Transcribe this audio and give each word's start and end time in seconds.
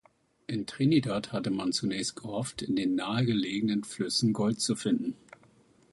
In 0.47 0.65
Trinidad 0.65 1.31
hatte 1.31 1.51
man 1.51 1.73
zunächst 1.73 2.15
gehofft, 2.15 2.63
in 2.63 2.75
den 2.75 2.95
nahe 2.95 3.23
gelegenen 3.23 3.83
Flüssen 3.83 4.33
Gold 4.33 4.59
zu 4.59 4.75
finden. 4.75 5.15